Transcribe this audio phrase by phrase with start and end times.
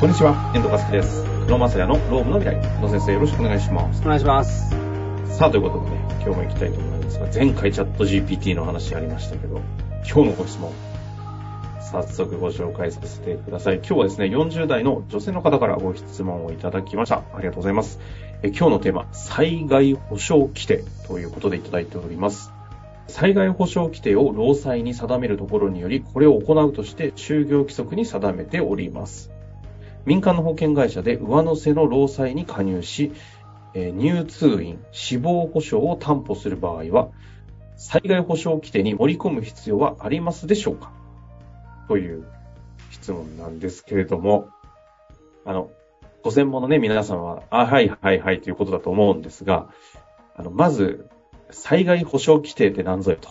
[0.00, 1.22] こんにちは、遠藤和樹です。
[1.44, 2.56] 黒マスヤのロームの未来。
[2.56, 4.00] 遠藤先生、よろしくお願いします。
[4.00, 4.70] お願いします。
[5.36, 9.60] さあ、ということでね、今日も行きたいと思いますが、前回チャット GPT の話ありましたけど、
[10.10, 10.72] 今日のご質問、
[11.82, 13.76] 早速ご紹介させてください。
[13.76, 17.16] 今日はですね、40代の女性の方からご質問をいただきました。
[17.34, 18.00] ありがとうございます。
[18.42, 22.54] え今日のテーマ、災害保障規定ということでいただいております。
[23.06, 29.30] 災害保障規定を労災に定めるところにより、これを行うとして就業規則に定めております。
[30.06, 33.12] 民間の保険会社で上乗せの労災に加入し、
[33.74, 37.08] えー入通院、死亡保障を担保する場合は、
[37.76, 40.92] 災害保障規定に盛り込む必要はありますでしょうか？
[41.88, 42.24] という
[42.90, 44.48] 質問なんですけれども、
[45.44, 45.70] あの、
[46.22, 49.70] ご専門のね、皆さんは、あ、はい、はい、はい、ということだと思うんですが、
[50.36, 51.08] あの、まず、
[51.50, 53.30] 災害保障規定って何ぞよと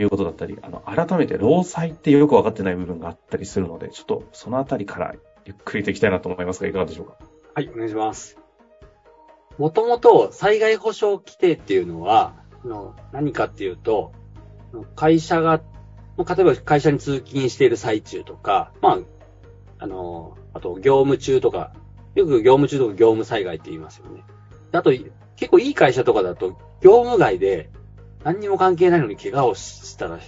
[0.00, 5.14] いうことだったり、あの、改めて労災ってよくわかってない部分があったりするので、ちょっとそのあたりから
[5.48, 7.16] ゆっくりといきたいなと思いますが、いかがでしょうか？
[7.54, 8.36] はい、お願いします。
[9.56, 12.34] もともと災害保障規定っていうのは、
[12.66, 14.12] の何かっていうと、
[14.94, 15.62] 会社が、
[16.18, 18.98] 例えば会社に通勤している最中とか、まあ、
[19.78, 21.72] あの、あと業務中とか、
[22.14, 24.24] よく業務中とか業務災害って言いますよね。
[24.72, 27.70] あと、結構いい会社とかだと、業務外で
[28.22, 30.18] 何にも関係ないのに怪我をしたら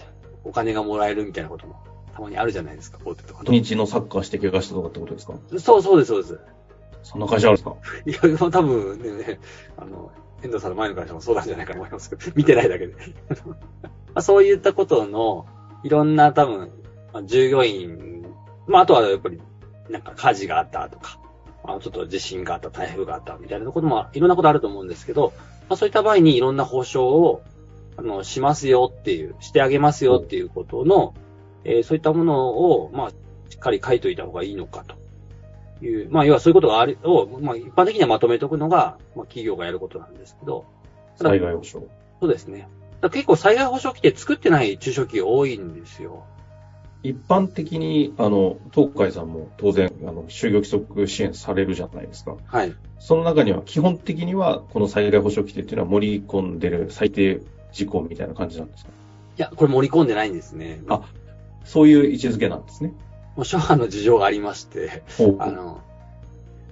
[0.44, 5.34] お金がもらえるみたいなこともたまにあるじゃないですか、大手とか土日のサッカーして怪我したとかってことですか？
[5.58, 6.38] そうそうです、そうです。
[7.02, 8.28] そんな会社あるんですか？
[8.28, 9.40] いや、多分ね、
[9.76, 12.94] あの、遠藤さんの前の会社もそうなんじゃないかと思いますけど、見てないだけで。
[13.44, 13.56] ま
[14.16, 15.46] あそういったことの、
[15.82, 16.70] いろんな多分、
[17.12, 18.24] まあ従業員、
[18.66, 19.40] まああとはやっぱり、
[19.88, 21.18] なんか火事があったとか、
[21.64, 25.32] まあちょっと地震があった、台風があったみたいなことも、いろんなことあると思うんですけど、
[25.68, 27.42] まあそういった場合にいろんな保証を、
[27.96, 31.14] あの、しますよっていう、してあげますよっていうことの、
[31.64, 34.94] えーそういったものを、まあ、しっかり書いといた方がいいのかと。
[35.82, 40.66] いう、まあ、要はそういうことがある、を、まあ、一般的にはまとめておくのが、まあ、企業がやることなんですけど、
[41.16, 41.88] 災害保障。
[42.20, 42.68] そうですね。
[43.12, 46.24] 結構災害保障規定作ってない中小企業多いんですよ。
[47.02, 52.36] 一般的に、あの、東海さんも当然、あの、就業規則支援されるじゃないですか。
[52.44, 52.74] はい。
[52.98, 57.40] その中には、基本的には、この災害保障規定っていうのは盛り込んでる最低
[57.72, 58.90] 事項みたいな感じなんですか？
[59.38, 60.82] いや、これ盛り込んでないんですね。
[60.88, 61.00] あ
[61.64, 62.92] そういう位置づけなんですね。
[63.36, 65.02] もう諸般の事情がありまして、
[65.38, 65.80] あの、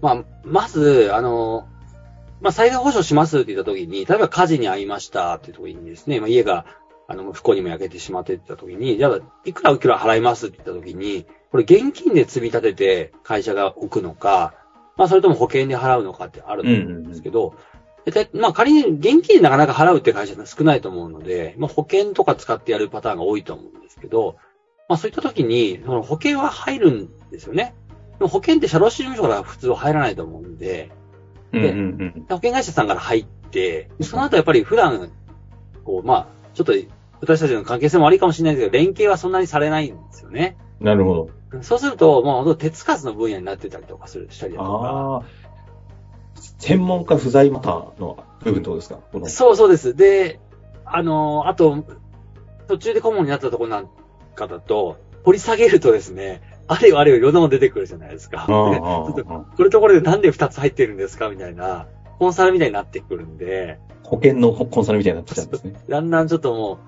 [0.00, 1.66] まあ、まず、あの、
[2.41, 6.66] まあ、災害保障しますって言った時に、例えば火事に遭いましたっていう時にですね、まあ、家が、
[7.09, 14.54] あの、不幸にも焼けてしまってって言った時に、じゃあ、いくらいくら払いますって言った時に、これ現金で積み立てて会社が置くのか、
[14.97, 17.54] まあ、それとも保険で払うのかってあると思うんですけど、
[18.04, 24.37] でまあ、仮に現金でなかなか払うって会社が少ないと思うので、まあ、保険とか使ってやるパターンが多いと思うんですけど、
[24.88, 27.75] まあ、そういった時に、その保険は入るんですよね。
[28.19, 30.91] でも保険って社労士事務所から普通は入らないと思うんで、
[31.53, 31.72] うんうんう
[32.21, 32.26] ん。
[32.28, 35.10] 保険会社さんから入って、その後やっぱり普段、
[35.84, 36.72] こう、まあ、ちょっと
[37.21, 40.56] 私たちの関係性も悪いかもしれないですけど、連携はそんなにされないんですよね。
[40.81, 41.62] なるほど。
[41.62, 44.71] そうすると、もう手つかずの分野になってたりとかする、したりだとか。
[44.72, 45.22] ああ。
[46.59, 48.97] 専門家不在マターの部分ってことですか？
[49.12, 49.94] このそうそうです。
[49.94, 50.41] で、
[50.84, 51.84] あの、あと、
[52.69, 53.88] 途中で顧問になったところなん
[54.38, 58.44] かだと、掘り下げるとですね、あれよあれよいろんなもの出てくるじゃないですか。
[58.49, 61.87] ちょっとこれとこれでなんで2つ入ってるんですかみたいな、
[62.19, 65.75] コンサルみたいになってくるんで、保険のコンサルみたいになってきたんですね。
[65.88, 66.78] だんだんちょっとも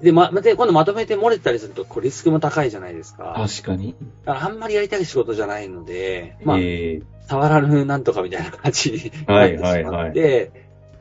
[0.00, 3.34] う、で、ま、で、今度まとめて漏れてたりすると、これリスクも高いじゃないですか。
[3.36, 3.94] 確かに。
[4.24, 10.50] だからあんまりやりたい仕事じゃないので、まあ、ええ触らぬなんとかみたいな感じに なはいってしまって、はいはい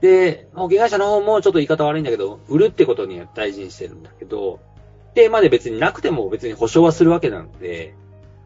[0.01, 4.59] で、保険会社の方もちょっと言い方悪いんだけど、売るってことには大事にしてるんだけど、
[5.17, 7.95] で、まで別になくても別に保証はするわけなので、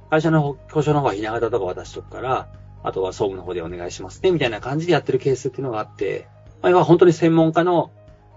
[0.09, 2.47] 会社の保証の方はひな形とか渡しとくから、
[2.81, 6.29] あとは総務の方でお願いしますね、みたいな感じでやってるケースっていうのがあって、
[6.61, 7.91] まあ、要は本当に専門家の、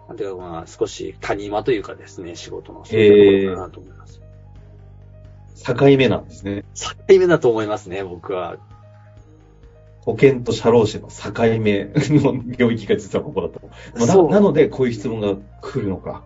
[0.08, 4.20] なんていうかまあ、少し谷間というかですね、仕事のそういうところかなと思います。
[5.64, 6.64] 境目なんですね。
[6.75, 8.56] 境目だと思いますね、僕は。
[10.00, 13.60] 保険と社労士の境目の領域が実はここだと。
[13.96, 16.25] まあそうななので、こういう質問が来るのか。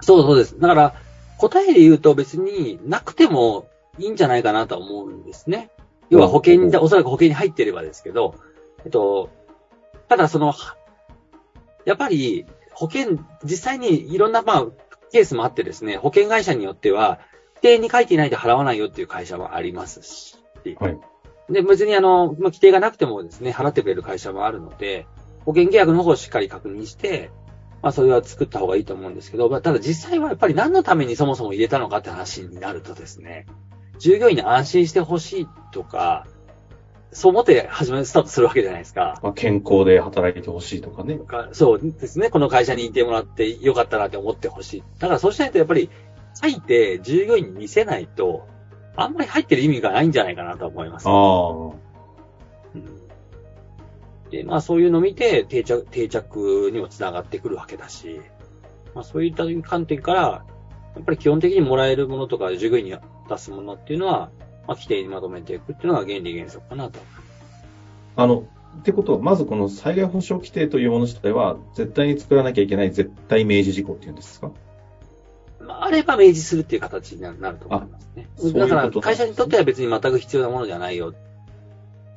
[0.00, 0.60] そうそうです。
[0.60, 0.94] だから、
[1.38, 3.66] 答えで言うと別になくても
[3.98, 5.70] いいんじゃないかなとは思うんですね。
[6.10, 8.34] 要は保険で、おそらく保険に入ってればですけど、
[8.84, 9.30] えっと、
[10.08, 10.76] ただその、は
[11.84, 14.66] やっぱり保険、実際にいろんな、まあ、
[15.12, 17.20] ケースもあってですね、保険会社によっては、
[17.62, 20.36] 規定に書いていないと払わないよっていう会社もありますし、
[20.78, 20.98] はい。
[21.50, 25.06] で、別にあの、まあ、規定がなくてもですね、払ってくれる会社もあるので、
[25.44, 27.30] 保険契約の方をしっかり確認して、
[27.84, 33.44] まあそれは作った方がいいと思うんですけど、まあただ実際はやっぱり何のためにそもそも入れたのかって話になるとですね、
[33.98, 36.26] 従業員に安心してほしいとか、
[37.12, 39.20] そう思って始め、スタートするわけじゃないですか。
[39.22, 41.16] まあ、健康で働いてほしいとかね。
[41.18, 42.30] かそうですね。
[42.30, 44.84] この会社にいてもらってよかったなって思ってほしい。
[44.98, 45.90] だからそうしないとやっぱり、
[46.42, 48.48] 書いて従業員に見せないと、
[48.96, 51.06] あんまり入ってる意味がないんじゃないかなと思います。
[51.06, 51.83] ああ。
[54.40, 58.20] うんで、まあそういうのを見て定着、定着にもつながってくるわけだし、
[58.94, 60.20] まあそういった観点から、
[60.94, 62.94] やっぱり基本的にもらえるものとか従業員に
[63.28, 64.30] 出すものっていうのは、
[64.66, 66.98] まあ規定にまとめていくっていうのが原理原則かなと。
[68.16, 68.44] あの、
[68.78, 74.50] ってことは、まずこの災害保障規定というもの自体は、絶対に作らなきゃいけない絶対明示事項っていうんですか？
[75.60, 78.28] まあ、あれば明示するっていう形になると思いますね。
[78.38, 81.14] ういうことだから会社にとっては別に全く必要なものじゃないよ。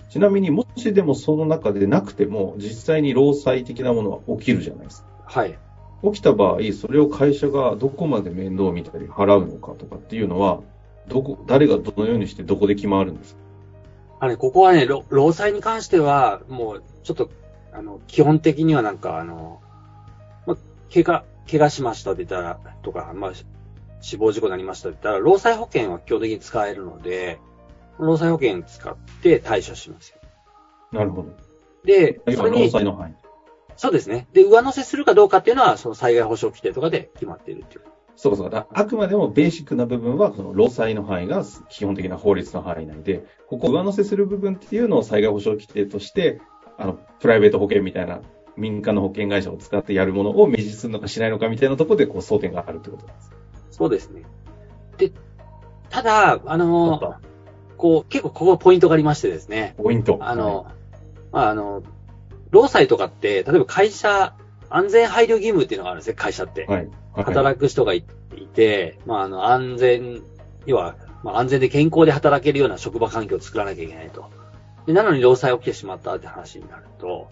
[0.10, 5.08] ちなみに、もしでもその中でなくても、実際に労災的なものは起きるじゃないですか。
[5.26, 5.58] はい。
[6.04, 10.62] 起きた場合、それを会社がどこまで面倒を見たり払うのかとかっていうのは、
[11.08, 13.40] どこ、誰がどのようにしてどこで決まるんですか？
[14.20, 17.30] あのね、ここはね、労労災に関しては、もう、ちょっと、
[17.72, 19.62] あの、基本的にはなんか、あの、
[20.46, 20.58] まあ、
[20.94, 23.46] 怪我、怪我しましたって言ったら、とか、まあ、し
[24.00, 27.40] 死亡事故になりましたって言ったら、労災保険は基本的に使えるので、
[28.00, 30.18] 労災保険使って対処しますよ。
[30.92, 31.30] なるほど。
[31.84, 33.14] で、そ今、れに労、災の範囲。
[33.76, 34.28] そうですね。
[34.34, 37.82] で、上乗せするかどうかっていうのは、その災害保障規定とかで決まっているっていう。
[38.16, 46.42] そうかそうあくまでもベーシックな部分は、その労災の範囲が基本的な法律の範囲内で、ここ上乗せする部分っていうのを災害保障規定として、
[46.80, 48.22] あの、プライベート保険みたいな
[48.56, 53.32] 民間の保険会社を使ってやるものを明示するのかしないのかみたいなところで、こう、争点があるってことなんです。
[53.70, 54.24] そうですね。
[54.98, 55.12] で、
[55.90, 57.00] ただ、あの
[57.78, 59.76] こう、結構ここポイントがありましてですね。
[59.78, 60.18] ポイント。
[60.22, 60.68] あの、
[61.32, 61.84] まあ、あの、
[62.52, 64.34] 労災とかって、例えば会社、
[64.70, 66.66] 安全配慮義務っていうのがあるんですね、会社って。
[66.66, 67.24] はい、はい。
[67.24, 68.04] 働く人がい
[68.36, 70.22] いて、まあ、あの、安全、
[70.66, 74.30] 要は、まあ、安全で健康で働けるような職場環境を作らなきゃいけないと。
[74.86, 77.30] でなのに労災起きてしまったって話になると、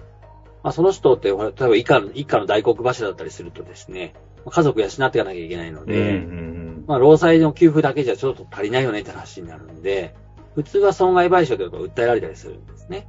[0.62, 4.14] まあ、その人って、例えば一家の、一家の大黒柱だったりするとですね、
[4.44, 6.84] まあ家族養っていかなきゃいけないのうん、で、うん、うん。
[6.88, 10.16] まあ、労災の給付だけじゃちょっと足りないよねって話になるんで、
[10.56, 13.08] 普通は損害賠償で訴えられたりするんですね。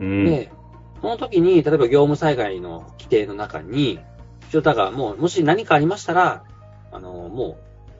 [0.00, 0.24] うん。
[0.26, 0.50] で、
[1.00, 4.00] その時に、例えば業務災害の規定の中に、
[4.48, 6.44] 一応だからもう、もし何かありましたら、
[6.90, 7.58] あの、も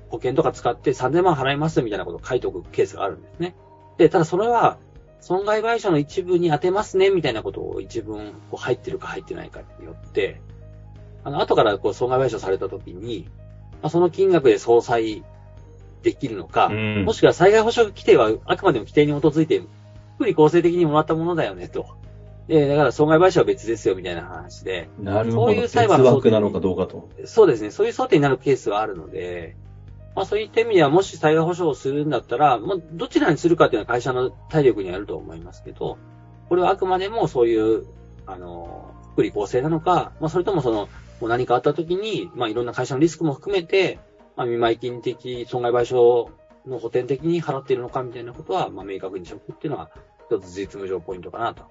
[0.09, 3.55] う、保険とか使って3000万払いますみたいなことを書いておくケースがあるんですね。
[3.99, 4.79] で、ただそれは、
[5.21, 10.41] 損害賠償の一部に当てますねみたいなことを一文こう入ってるか入ってないかによって、
[11.25, 13.29] あの、後からこう損害賠償された時に、
[13.83, 15.23] まあ、その金額で相殺
[16.03, 19.63] できるのか、うんもしくは災害保障規定はあくまでも規定に基づいて、
[20.17, 21.87] 福利厚生的にもらったものだよねと。
[22.49, 25.47] で、だから損害賠償は別ですよみたいな話で、なるほど。
[25.47, 27.09] そういう別裁判の枠なのかどうかと。
[27.25, 29.57] そうですね、そういう争点になるケースはあるので、
[30.17, 35.99] まあそういった意味ではもし災害保障をするんだったら、まあどちらにするかっていうのは会社の体力にあると思いますけど、
[36.49, 37.85] これはあくまでもそういう、
[38.27, 40.89] あの、福利厚生なのか、まあそれともその、
[41.21, 43.99] もう何かあった時に、まあいろんな会社のリスクも含めて、
[44.39, 46.31] まあ見舞金的損害賠償
[46.65, 49.91] の補填的に払っているのかみたいなことは、まあ明確にしておくっていうのは、
[50.31, 51.65] 一つ実務上ポイントかなと。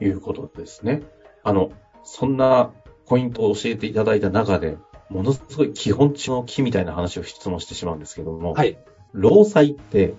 [0.00, 1.02] いうことですね。
[1.44, 1.70] あの、
[2.02, 2.72] そんな
[3.06, 4.76] ポイントを教えていただいた中で、
[5.08, 8.76] ものすごい基本中の木みたいな話を質問してしまうんですけども、はい。
[9.12, 10.14] 労災って、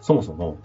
[0.00, 0.58] そもそも、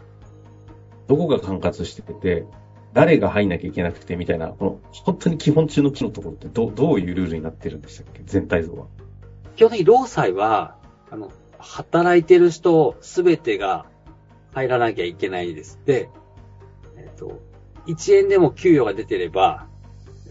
[1.08, 2.46] どこが管轄してて、
[2.94, 8.22] 誰が入んなきゃいけなくてみたいな、この本当に基本中の木のところってどどういうルールになってるんでしたっけ？
[8.26, 8.86] 全体像は。
[9.62, 10.76] 基本的に労災は、
[11.12, 13.86] あの、働いてる人すべてが
[14.56, 15.80] 入らなきゃいけないです。
[15.86, 16.10] で、
[16.98, 17.40] えっ、と、
[17.86, 19.68] 1円でも給与が出てれば、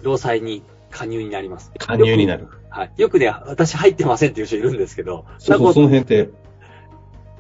[0.02, 1.70] 労災に加入になります。
[1.78, 2.49] 加入になる。
[2.70, 2.92] はい。
[2.96, 6.30] よくね、私入ってませんっていう人いるんですけど、そうそう、その辺って、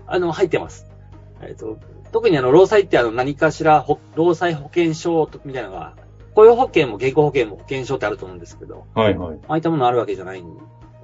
[0.06, 0.86] あの、入ってます。
[1.42, 1.76] えっ、と、
[2.12, 5.96] 特にあの、労災ってあの、何かしら、ほ労災保険証とみたいなのが、
[6.36, 9.38] 雇用保険も健康保険も保険証ってあると思うんですけど、はいはい。
[9.48, 10.54] ああいったものあるわけじゃないの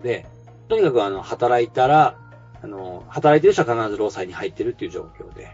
[0.04, 0.26] で、
[0.68, 2.18] とにかくあの、働いたら、
[2.62, 5.48] あの、働いてる人は必ず労災に入ってるっていう状況で。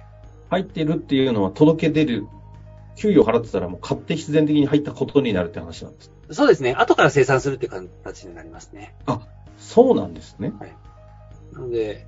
[0.51, 2.27] 入ってるっていうのは届け出る、
[2.97, 6.13] 給与払ってたらもう勝手必然的に入ったことになるって話なんです。
[6.31, 6.75] そうですね。
[6.75, 8.95] 後から生産するっていう形になりますね。
[9.59, 10.53] そうなんですね。
[11.53, 12.07] なので、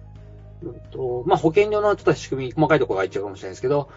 [0.63, 3.89] うんと、まあ、保険料のちょっと仕組み、細かいところが一応かもしれないですけど、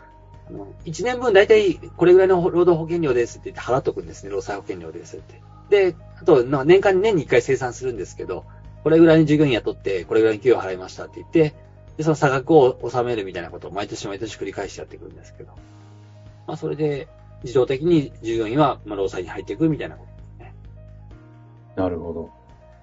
[0.50, 4.30] あの、1年分大体これぐらいの労働保険料ですって言って払っとくんですね。
[4.30, 5.42] 労災保険料ですって。
[5.70, 8.46] で、あと、な年間に年に1回生産するんですけど、
[8.88, 11.54] これぐらいの従業員雇って、これぐらいの給与払いましたって言って、
[11.98, 15.52] で、その差額を納めるみたいなことを毎年毎年繰り返してやっていくんですけど、
[16.48, 17.10] まあ、それで、
[17.44, 20.56] 自動的に従業員は、まあ、労災に入っていくみたいなことですね。
[21.76, 22.30] なるほど。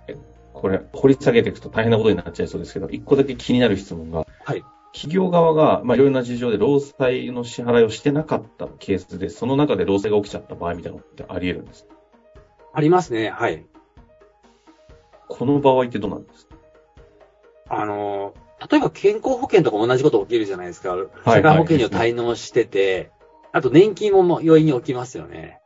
[0.09, 0.17] え、
[0.53, 4.63] これ、掘り下げていくと大変なことになっちゃいそうですけど、一個だけ気になる質問が、はい。
[4.93, 11.95] 企業側が、まあ、いろいろな事情で労災の支払いをしてなかったケースで、その中で労災が起きちゃった場合みたいなのってあり得るんですか？
[12.75, 13.31] ありますね。
[13.31, 13.65] はい。
[15.37, 16.57] この場合ってどうなんですか？
[17.69, 18.35] あの、
[18.71, 20.95] 例えば健康保険とかも同じこと起きるじゃないですか。
[20.97, 23.11] い社会保険料滞納してて、
[23.53, 25.59] あと年金も容易に起きますよね。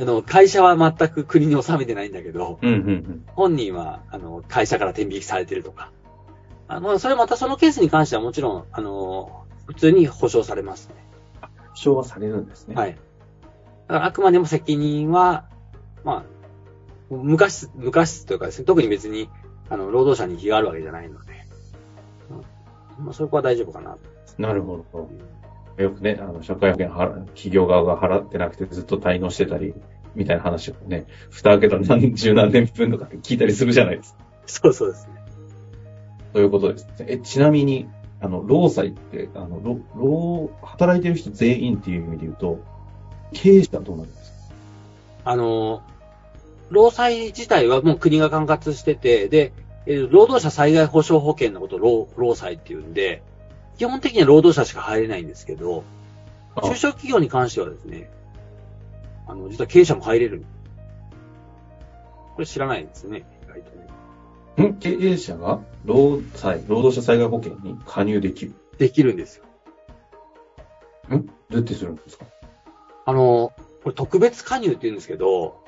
[0.00, 3.24] あの、会社は全く国に納めてないんだけど、うんうんうん。
[3.34, 5.90] 本人は、あの、会社から転引きされてるとか。
[6.68, 10.94] あの、それまたそのケースに関してはもちろん、あの、普通に保証されますね。
[11.70, 12.76] 保証はされるんですね。
[12.76, 12.92] はい。
[12.92, 12.96] だ
[13.94, 15.46] からあくまでも責任は、
[16.04, 16.22] まあ、
[17.10, 19.28] 昔、昔というかですね、特に別に、
[19.70, 21.32] あの、労働者に非があるわけじゃないので、
[22.98, 23.96] うんまあ、そこは大丈夫かな。
[24.38, 25.10] なるほど。
[25.82, 29.74] よくね、あの、社会保険払、企業側が払ってなくてずっと滞納してたり、
[30.14, 34.24] みたいな話をね、蓋開けたら何十何年分とか聞いたりするじゃないですか。
[34.46, 35.14] そうそうですね。
[36.32, 37.06] ということですね。
[37.08, 37.88] え、ちなみに、
[38.20, 42.58] あの、労災って、あの、労、労、働いてる人全員っていう意味で言うと、
[43.32, 45.30] 経営者はどうなるんですか？
[45.30, 45.82] あの、
[46.70, 49.52] 労災自体はもう国が管轄してて、で、
[49.86, 53.22] えー労働者災害保障保険のことを労労災っていうんで、
[53.78, 55.84] 基本的には労働者しか入れないんですけど、
[56.54, 58.10] あ中小企業に関してはですね、
[59.26, 60.44] あの、実は経営者も入れる。
[62.34, 64.68] これ知らないですね、意外とね。
[64.68, 64.74] ん？
[64.78, 65.60] 経営者が？
[65.84, 68.54] 労災、労働者災害保険に加入できる？
[68.78, 69.44] できるんですよ。
[71.16, 71.26] ん？
[71.26, 72.26] どうやってするんですか？
[73.06, 75.67] あの、これ特別加入って言うんですけど、お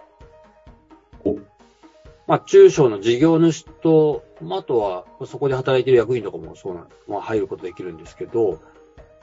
[2.31, 8.61] まあ、中小の事業主と、まあ、あとは、そこで働いている役員とかもそうなん、まあ、入ることできるんですけど、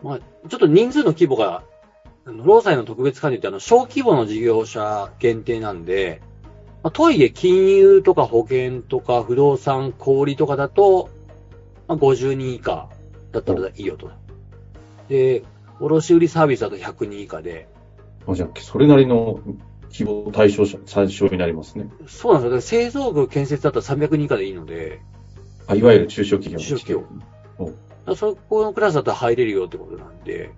[0.04, 1.64] まあ、ちょっと人数の規模が、
[2.26, 6.22] 労災の特別加入ってあの、小規模の事業者限定なんで、
[6.84, 11.10] まあ、とはいえ、金融とか保険とか不動産、小売とかだと、
[11.88, 12.90] まあ、50人以下
[13.32, 14.12] だったらいいよと。
[15.08, 15.46] で、
[15.80, 17.70] 卸売サービスだと100人以下で、
[18.28, 19.40] あじゃあ、それなりの
[19.92, 21.90] 規模対象者、対象になりますね。
[22.08, 22.62] そうなんですよ。
[22.84, 25.02] 製造業建設だったら300人以下でいいので、
[25.68, 27.06] あいわゆる中小企業の中小企
[27.60, 27.76] おだか
[28.06, 30.52] らそこのクラスだったら入れるよってことなんで、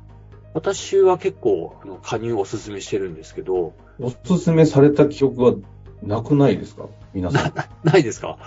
[0.54, 5.54] 私は結構、あの、加入をお勧めしてるんですけど、おすすめされた記憶は
[6.02, 6.86] なくないですか？
[7.14, 7.54] 皆さん。
[7.84, 8.38] ないですか？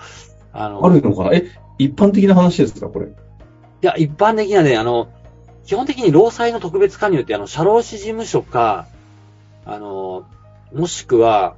[0.51, 1.33] あの、あるのかな？
[1.33, 1.45] え、
[1.77, 3.07] 一般的な話ですかこれ？
[3.07, 3.09] い
[3.81, 5.09] や、一般的にはね、あの、
[5.65, 8.87] 基本的に労災の特別加入って、あの、社労士事務所か、
[9.65, 10.25] あの、
[10.73, 11.55] もしくは、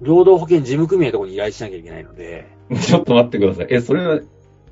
[0.00, 2.46] 労働保険事務組合のところに依頼しなきゃいけないので、
[2.80, 3.66] ちょっと待ってください。
[3.70, 4.20] え、それは、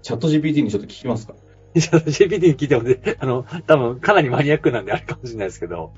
[0.02, 1.34] チャット GPT にちょっと聞きますか
[1.74, 5.92] ？GPT に聞いてもね、あの、多分かなりマニアックなんであれかもしれないですけど、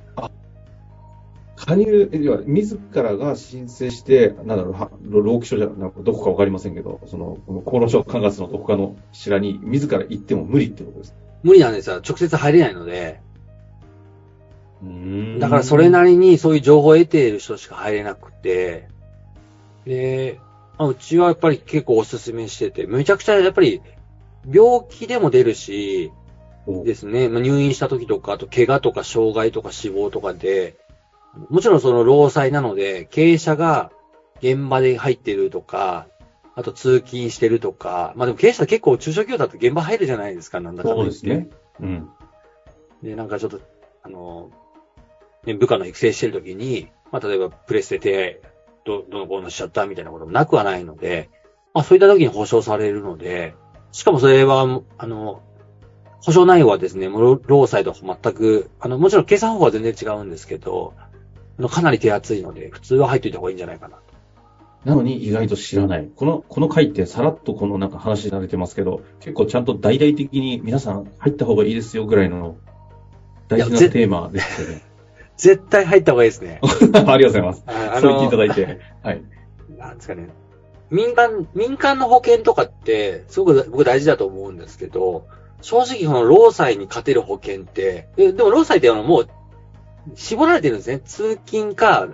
[1.64, 11.14] 加入、いや自らが申請して、なんだろう、は労基署じゃ、なんかどこかわかりませんけど、その、この厚労省管轄のどこかの寺に自ら行っても無理ってことです。
[11.44, 11.96] 無理なんですよ。
[11.96, 13.20] 直接入れないので、
[15.38, 18.88] だからそれなりにそういう情報を得ている人しか入れなくて、
[19.84, 20.40] で、
[20.78, 23.80] まあうちはやっぱり結構お勧めしてて、めちゃくちゃやっぱり
[24.50, 26.12] 病気でも出るし、
[26.66, 26.84] お。
[26.84, 30.76] ですね、まあ、入院した時とか、あと怪我とか障害とか死亡とかで、
[31.48, 33.90] もちろんその労災なので、経営者が
[34.40, 36.06] 現場で入ってるとか、
[36.54, 41.26] あと通勤してるとか、まあでも経営者結構中小企業だと現場入るじゃないですか、なんだかんだそう言って。
[41.28, 41.48] ですね。
[41.80, 42.10] うん。
[43.02, 43.60] で、なんかちょっと、
[44.02, 44.50] あの、
[45.44, 48.42] ね、部下の育成してるときに、まあ、例えばプレスで手、
[48.84, 51.30] ど、どのこうのしちゃったみたいなこともなくはないので、
[51.74, 53.54] まあ、そういったときに保証されるので、
[53.92, 55.42] しかもそれは、あの、
[56.24, 61.08] 保証内容はですね、もう労労災と全く、あの、もちろん計算方法は全然違うんですけど、あ
[61.58, 64.02] のかなり手厚いので、普通は入っといた方がいいんじゃないかなと。
[64.84, 66.08] なのに意外と知らない。
[66.14, 72.56] この、この回ってさらっとこのなんか話されてますけど、結構ちゃんと大々的に皆さん入った方がいいですよぐらいの
[73.48, 74.91] 大事なテーマですよね。
[75.36, 76.60] 絶対入った方がいいですね。
[76.62, 77.64] ありがとうございます。
[77.66, 78.80] あそう言っていただいて。
[79.02, 79.22] はい。
[79.76, 80.28] なんですかね。
[80.90, 85.26] 民間、民間の保険とかって、すごく僕大事だと思うんですけど、
[85.62, 89.28] 正直この労災に勝てる保険って、えでも労災ってあのもう、
[90.14, 91.00] 絞られてるんですね。
[91.04, 92.08] 通勤か、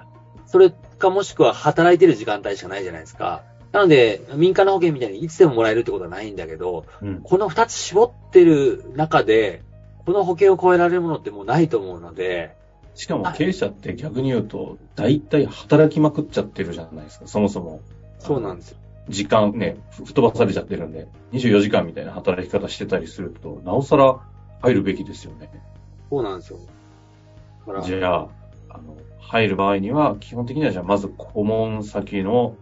[0.46, 3.42] それかもしくは働いてる時間帯しかないじゃないですか。
[3.72, 7.20] なので、民間の保険みたいにいつでももらえるってことはないんだけど、うん。
[7.22, 9.62] この二つ絞ってる中で、
[10.06, 12.56] この保険を超えられるものってもうないと思うので、
[12.98, 17.80] しかも経営者って逆に言うと、大体働きまくっちゃってるじゃないですか、そもそも。
[18.18, 18.78] そうなんですよ。
[19.08, 24.18] 時間ね、ふ吹っ飛ばされちゃってるんで、24時間みたいな働き方してたりすると、なおさら
[24.62, 25.48] 入るべきですよね。
[26.10, 26.58] そうなんですよ。
[27.84, 28.28] じゃあ、
[28.68, 32.56] あの、入る場合には、基本的にはじゃあまず顧問先の、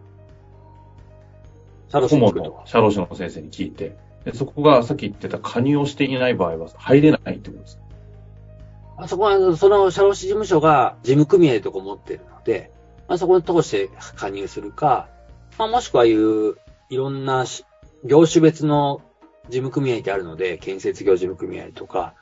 [1.90, 7.85] 顧問の社労士の先生に聞いて、でそこがさっき言ってた加入をしていない場合は入れないってことですか
[8.98, 12.70] あそこは、その社労士事務所が事務組合とか持ってるので、
[13.08, 15.08] まあ、そこに通して加入するか、
[15.58, 16.56] まあ、もしくはいう、
[16.88, 17.44] いろんな
[18.04, 19.02] 業種別の
[19.48, 22.14] 事務組合ってあるので、建設業事務組合とか、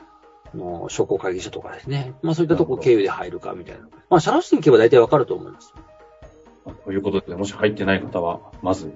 [0.54, 2.14] もう商工会議所とかですね。
[2.22, 3.88] まあそういったとこ経由で入るかみたいな。
[4.08, 5.74] まあ社労士に行けば大体わかると思います。
[6.84, 8.92] ということで、もし入ってない方は、まず、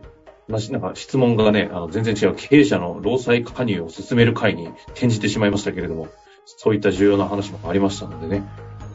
[0.47, 6.09] ましなんか質問がね、あの全然違う経営者の労災加入を進める会に転じてしまいましたけれども、
[6.57, 8.45] そういった重要な話もありましたのでね、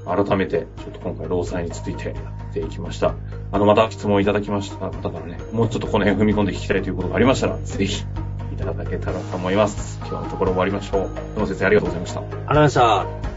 [0.06, 2.14] 改めて、ちょっと今回労災についてや
[2.50, 3.16] っていきました。
[3.52, 8.04] あの、また質問いただきました方からね、もうちょっとこの辺踏み込んで聞きたいということがありましたら、ぜひ、
[8.52, 10.00] いただけたらと思います。
[10.00, 11.02] 今日のところ終わりましょう。
[11.02, 11.08] ど
[11.38, 12.20] うも先生ありがとうございました。
[12.20, 13.33] ありがとうございました。